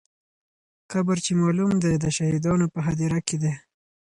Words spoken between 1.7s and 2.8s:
دی، د شهیدانو په